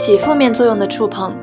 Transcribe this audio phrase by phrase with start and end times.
[0.00, 1.36] 起负面作用的触碰。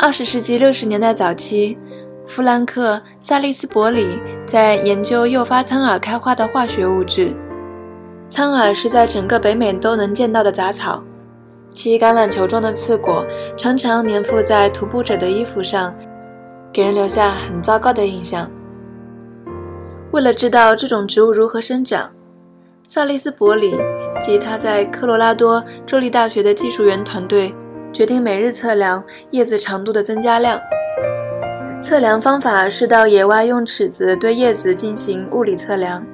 [0.00, 1.78] 二十世纪六十年代早期，
[2.26, 7.32] 弗兰克·萨利斯伯里在研究诱发苍耳开花的化学物质。
[8.28, 11.00] 苍耳是在整个北美都能见到的杂草，
[11.72, 13.24] 其橄榄球状的刺果
[13.56, 15.94] 常常粘附在徒步者的衣服上，
[16.72, 18.50] 给人留下很糟糕的印象。
[20.10, 22.10] 为了知道这种植物如何生长，
[22.84, 23.80] 萨利斯伯里
[24.20, 27.54] 及他在科罗拉多州立大学的技术员团队
[27.92, 30.60] 决定每日测量叶子长度的增加量。
[31.82, 36.04] 测量方法是到野外用尺子对叶子进行物理测量。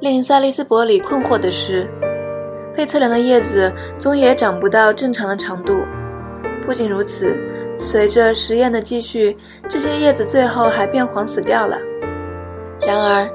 [0.00, 1.88] 令萨利斯伯里困惑的是，
[2.76, 5.80] 被测量的叶子总也长不到正常的长度。
[6.66, 7.38] 不仅如此，
[7.76, 9.36] 随着实验的继续，
[9.68, 11.78] 这些叶子最后还变黄死掉了。
[12.80, 13.28] 然而，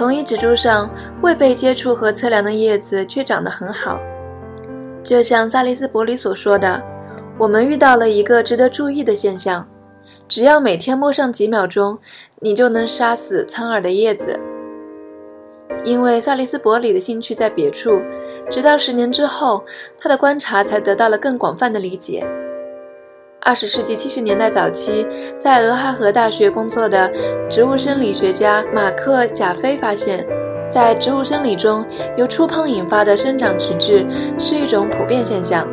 [0.00, 0.88] 同一植株上
[1.20, 4.00] 未被接触和测量的叶子却长得很好。
[5.04, 6.82] 就像萨利斯伯里所说的，
[7.36, 9.68] 我们遇到了一个值得注意的现象：
[10.26, 11.98] 只要每天摸上几秒钟，
[12.40, 14.40] 你就能杀死苍耳的叶子。
[15.84, 18.00] 因为萨利斯伯里的兴趣在别处，
[18.50, 19.62] 直到十年之后，
[19.98, 22.26] 他的观察才得到了更广泛的理解。
[23.42, 25.06] 二十世纪七十年代早期，
[25.38, 27.10] 在俄亥俄大学工作的
[27.48, 30.26] 植物生理学家马克·贾菲发现，
[30.70, 31.84] 在植物生理中，
[32.18, 34.06] 由触碰引发的生长迟滞
[34.38, 35.66] 是一种普遍现象。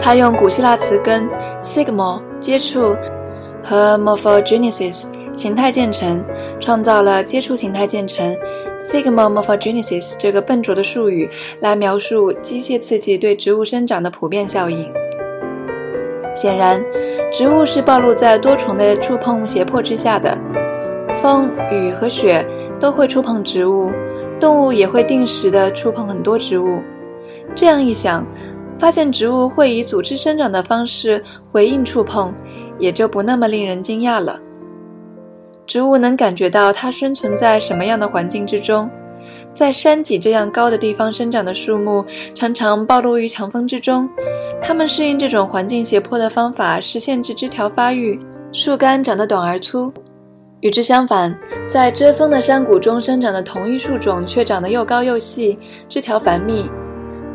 [0.00, 1.26] 他用古希腊词根
[1.62, 2.94] sigma 接触
[3.64, 6.22] 和 morphogenesis 形态建成，
[6.60, 8.36] 创造了接触形态建成
[8.86, 11.28] sigma morphogenesis 这个笨拙的术语，
[11.60, 14.92] 来描述机械刺激对植物生长的普遍效应。
[16.34, 16.82] 显然，
[17.32, 20.36] 植物是暴露在多重的触碰胁迫之下的。
[21.20, 22.44] 风、雨和雪
[22.80, 23.92] 都会触碰植物，
[24.40, 26.80] 动物也会定时的触碰很多植物。
[27.54, 28.26] 这样一想，
[28.78, 31.22] 发现植物会以组织生长的方式
[31.52, 32.34] 回应触碰，
[32.78, 34.40] 也就不那么令人惊讶了。
[35.66, 38.90] 植物能感觉到它生存在什么样的环境之中。
[39.54, 44.08] 在山脊这样高的地方生长的树木，常常暴露于强风之中。
[44.60, 48.18] 它们适应这种环境斜坡的方法是限制枝条发育，
[48.52, 49.92] 树干长得短而粗。
[50.60, 51.36] 与之相反，
[51.68, 55.58] 在遮风的山谷中生长的同一树种却长得又高又细，
[55.88, 56.70] 枝条繁密。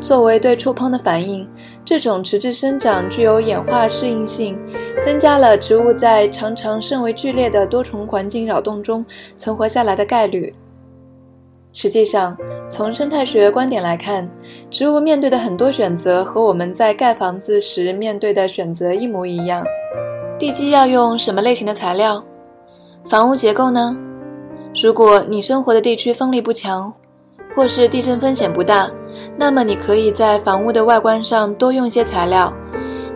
[0.00, 1.46] 作为对触碰的反应，
[1.84, 4.56] 这种迟滞生长具有演化适应性，
[5.04, 9.04] 增加了植物在常常甚为剧烈的多重环境扰动中
[9.36, 10.54] 存活下来的概率。
[11.80, 12.36] 实际上，
[12.68, 14.28] 从生态学观点来看，
[14.68, 19.64] 植物面对的很多选择和我们在盖房子时面对的选择一模一样。
[20.40, 22.20] 地基要用什么类型的材料？
[23.08, 23.96] 房屋结构呢？
[24.82, 26.92] 如果你生活的地区风力不强，
[27.54, 28.90] 或是地震风险不大，
[29.36, 32.52] 那么你可以在房屋的外观上多用一些材料。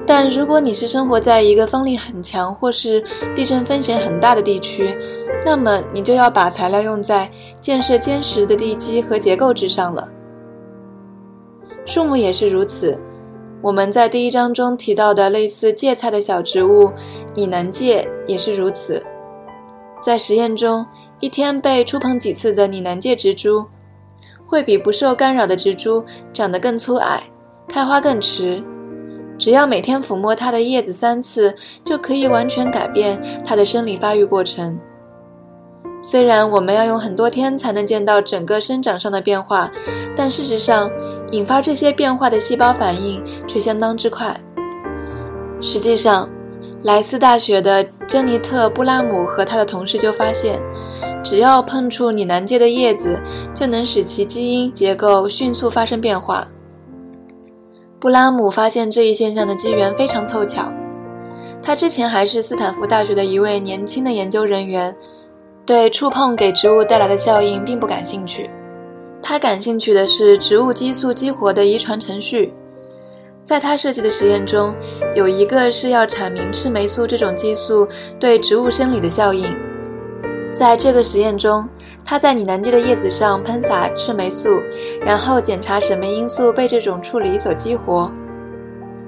[0.06, 3.02] 但如果你是生活在一个风力很强或是
[3.36, 4.96] 地震风险很大的地区，
[5.44, 7.30] 那么你就要把材料用在
[7.60, 10.08] 建设坚实的地基和结构之上了。
[11.84, 13.00] 树木也是如此。
[13.60, 16.92] 我们在第一章中提到的类似芥菜的小植物
[17.34, 19.00] 拟南芥也是如此。
[20.00, 20.84] 在实验中，
[21.20, 23.64] 一天被触碰几次的拟南芥植株，
[24.47, 27.22] 会比不受干扰的植株长得更粗矮，
[27.69, 28.62] 开花更迟。
[29.38, 31.54] 只要每天抚摸它的叶子三次，
[31.84, 34.78] 就可以完全改变它的生理发育过程。
[36.02, 39.70] 虽然我们要用很多天才能见到整个生长上的变化，
[40.16, 40.90] 但事实上，
[41.30, 44.38] 引发这些变化的细胞反应却相当之快。
[45.60, 46.28] 实际上，
[46.82, 50.60] 莱斯大学的珍妮特·布拉姆和他的同事就发现，
[51.22, 53.20] 只要碰触拟南芥的叶子，
[53.54, 56.48] 就能使其基因结构迅速发生变化。
[58.00, 60.72] 布拉姆发现这一现象的机缘非常凑巧。
[61.62, 64.92] 他之前还是斯坦福大学的一位年轻的研究人员，
[65.64, 68.50] 对触碰给植物带来的效应并不感兴趣。
[69.22, 72.53] 他感兴趣的是植物激素激活的遗传程序。
[73.44, 74.74] 在他设计的实验中，
[75.14, 77.86] 有一个是要阐明赤霉素这种激素
[78.18, 79.56] 对植物生理的效应。
[80.53, 81.66] 在这个实验中，
[82.04, 84.60] 他在拟南芥的叶子上喷洒赤霉素，
[85.00, 88.10] 然后检查什么因素被这种处理所激活。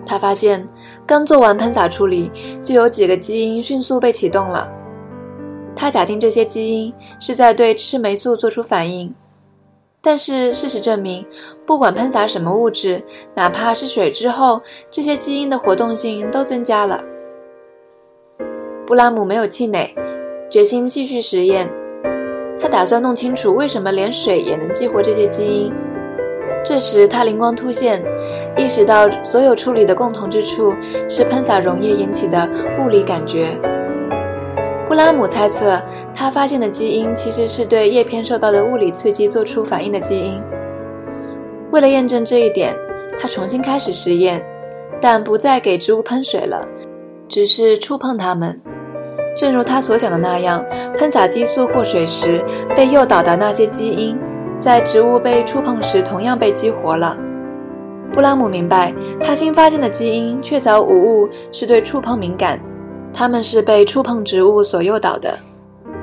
[0.07, 0.67] 他发现，
[1.07, 2.31] 刚做完喷洒处理，
[2.63, 4.69] 就有几个基因迅速被启动了。
[5.77, 9.13] 他假定这些基因是在对赤霉素做出反应，
[10.01, 11.25] 但是事实证明，
[11.67, 13.03] 不管喷洒什么物质，
[13.35, 14.61] 哪怕是水之后，
[14.91, 17.03] 这些基因的活动性都增加了。
[18.87, 19.95] 布拉姆没有气馁，
[20.51, 21.69] 决心继续实验。
[22.61, 25.73] 他打算弄清楚为什么连水也能激活这些基因。
[26.65, 28.03] 这时，他灵光突现，
[28.57, 30.75] 意识到所有处理的共同之处
[31.09, 32.49] 是喷洒溶液引起的
[32.79, 33.59] 物理感觉。
[34.95, 35.83] 布拉姆猜测，
[36.15, 40.41] 他发现的基因其实是对叶片受到的物理刺激做出反应的基因。
[41.73, 42.73] 为了验证这一点，
[43.21, 44.41] 他重新开始实验，
[45.01, 46.65] 但不再给植物喷水了，
[47.27, 48.57] 只是触碰它们。
[49.37, 50.65] 正如他所想的那样，
[50.97, 52.41] 喷洒激素或水时
[52.77, 54.17] 被诱导的那些基因，
[54.61, 57.19] 在植物被触碰时同样被激活了。
[58.13, 62.61] 布拉姆明白，他新发现的基因确凿无误是对触碰敏感，
[63.15, 65.39] 它们是被触碰植物所诱导的。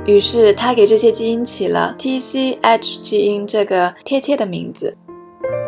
[0.06, 4.96] 于是他给这些基因起了 TCH 基因这个贴切的名字。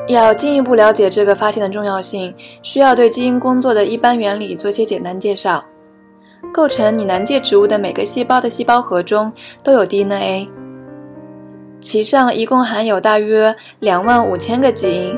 [0.07, 5.63] 要进一步了解这个发现的重要性，需要对基因工作的一般原理做些简单介绍。
[6.51, 9.31] 构成拟南芥植物的每个细胞的细胞核中
[9.63, 10.47] 都有 DNA，
[11.79, 15.17] 其上一共含有大约两万五千个基因。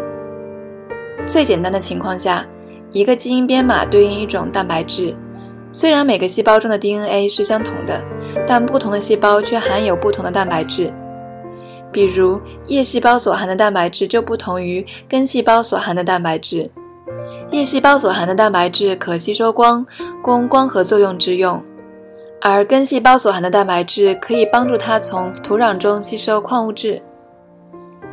[1.25, 2.45] 最简单的情况下，
[2.92, 5.16] 一个基因编码对应一种蛋白质。
[5.75, 8.01] 虽然每个细胞中的 DNA 是相同的，
[8.48, 10.89] 但不同的细胞却含有不同的蛋白质。
[11.92, 16.72] 比如，叶细胞所含的蛋白质就不同于根细胞所含的蛋白质。
[17.51, 19.86] 叶细胞所含的蛋白质可吸收光，
[20.24, 21.62] 供光合作用之用，
[22.39, 27.01] 而根细胞所含的蛋白质可以帮助它从土壤中吸收矿物质。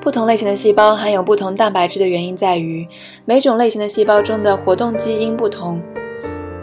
[0.01, 2.85] 不同类型的细胞含有不同蛋白质的原因在于，
[3.25, 5.81] 每种类型的细胞中的活动基因不同，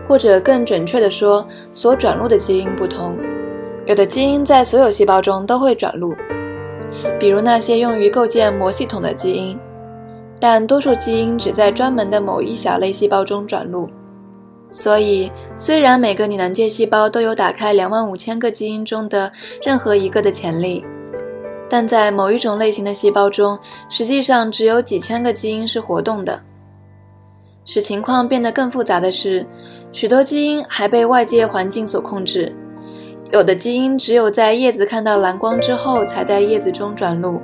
[0.09, 3.15] 或者更准确地说，所转录的基因不同。
[3.85, 6.15] 有的基因在所有细胞中都会转录。
[7.19, 9.55] 比如那些用于构建膜系统的基因，
[10.39, 13.87] 但多数基因只在专门的某一小类细胞中转录。
[14.71, 19.31] 所以，虽然每个拟南芥细胞都有打开两万五千个基因中的
[19.63, 20.83] 任何一个的潜力，
[21.69, 23.57] 但在某一种类型的细胞中，
[23.89, 26.39] 实际上只有几千个基因是活动的。
[27.69, 29.45] 使情况变得更复杂的是，
[29.91, 32.51] 许多基因还被外界环境所控制。
[33.31, 37.39] 有的基因只有在叶子看到蓝光之后才在叶子中转录，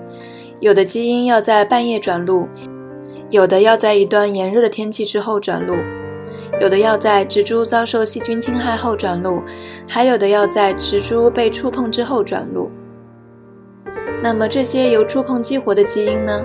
[0.61, 2.47] 有的基因要在半夜转录，
[3.29, 5.75] 有的要在一段炎热的天气之后转录，
[6.59, 9.43] 有的要在植株遭受细菌侵害后转录，
[9.87, 12.71] 还有的要在植株被触碰之后转录。
[14.23, 16.43] 那么这些由触碰激活的基因呢？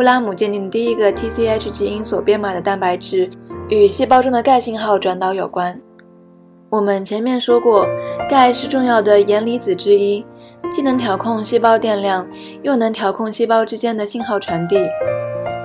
[0.00, 3.30] 布拉姆鉴定第一个 TCH 基因所编码的蛋白质
[3.68, 5.78] 与细胞中的钙信号转导有关。
[6.70, 7.86] 我们前面说过，
[8.26, 10.24] 钙是重要的盐离子之一，
[10.72, 12.26] 既能调控细胞电量，
[12.62, 14.78] 又能调控细胞之间的信号传递。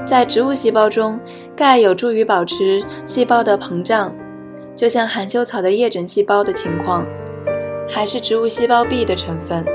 [0.05, 1.17] 在植物细胞中，
[1.55, 4.13] 钙有助于保持细胞的膨胀，
[4.75, 7.07] 就像含羞草的叶枕细胞的情况，
[7.87, 9.65] 还是植物细胞壁的成分。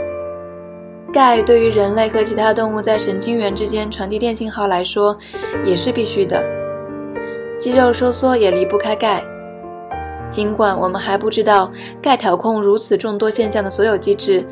[1.13, 5.17] 钙对于人类和其他动物在神经元之间传递电信号来说，
[5.65, 6.43] 也是必须的。
[7.59, 9.23] 肌肉收缩也离不开钙。
[10.31, 11.71] 尽管我们还不知道
[12.01, 14.47] 钙调控如此众多现象的所有机制，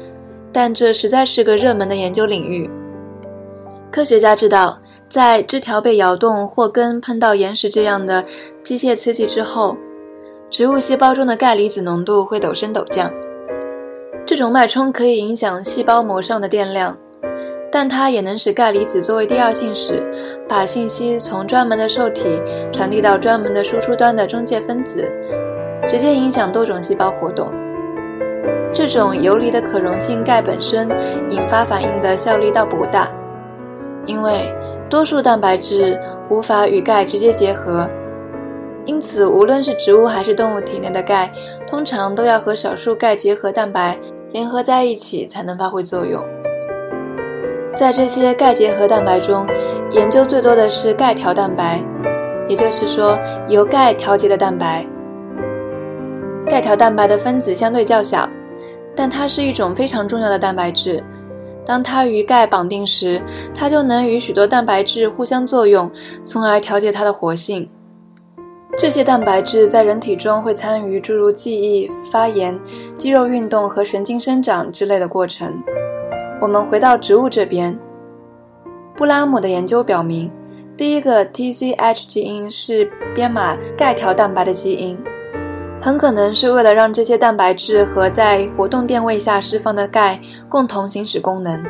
[0.52, 2.68] 但这实在是个热门的研究领域。
[3.90, 4.76] 科学家知道，
[5.08, 8.24] 在枝条被摇动或根碰到岩石这样的
[8.64, 9.76] 机械刺激之后，
[10.50, 13.08] 植物细胞中的钙离子浓度会陡升陡降。
[14.28, 16.94] 这种脉冲可以影响细胞膜上的电量，
[17.72, 20.02] 但它也能使钙离子作为第二信使，
[20.46, 22.38] 把信息从专门的受体
[22.70, 25.10] 传递到专门的输出端的中介分子。
[25.88, 27.50] 直接影响多种细胞活动。
[28.74, 30.86] 这种游离的可溶性钙本身
[31.30, 33.08] 引发反应的效力倒不大，
[34.04, 34.54] 因为
[34.90, 35.98] 多数蛋白质
[36.28, 37.88] 无法与钙直接结合，
[38.84, 41.32] 因此无论是植物还是动物体内的钙，
[41.66, 43.98] 通常都要和少数钙结合蛋白
[44.32, 46.22] 联合在一起才能发挥作用。
[47.76, 49.46] 在这些钙结合蛋白中，
[49.92, 51.82] 研究最多的是钙调蛋白，
[52.48, 53.18] 也就是说
[53.48, 54.84] 由钙调节的蛋白。
[56.46, 58.28] 钙条蛋白的分子相对较小，
[58.96, 61.02] 但它是一种非常重要的蛋白质。
[61.64, 63.20] 当它与钙绑定时，
[63.54, 65.90] 它就能与许多蛋白质互相作用，
[66.24, 67.68] 从而调节它的活性。
[68.78, 72.56] 这些蛋白质在人体中会参与诸如记忆、发炎、
[72.96, 75.60] 肌肉运动和神经生长之类的过程。
[76.40, 77.76] 我们回到植物这边，
[78.96, 80.30] 布拉姆的研究表明，
[80.76, 84.96] 第一个 TCH 基因是编码钙条蛋白的基因。
[85.80, 91.60] 很可能是为了让这些蛋白质和在活动电位下释放的钙共同行使功能。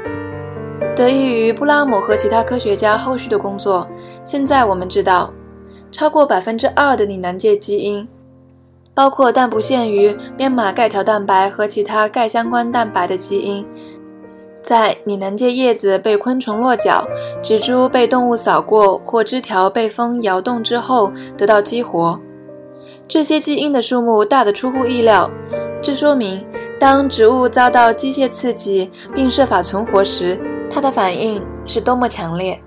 [0.95, 3.89] 得益于布拉姆和其他科学家后续的工作，
[4.25, 5.33] 现在我们知道，
[5.91, 8.07] 超过百分之二的拟南芥基因，
[8.95, 13.65] 包括但不限于编码钙条蛋白和其他钙相关蛋白的基因，
[14.63, 17.07] 在拟南芥叶子被昆虫落脚、
[17.43, 22.19] 植株被动物扫过或枝条被风摇动之后得到激活。
[23.07, 25.31] 这些基因的数目大得出乎意料，
[25.81, 26.45] 这说明
[26.79, 30.39] 当植物遭到机械刺激并设法存活时，
[30.71, 32.61] 它的反应是多么强烈。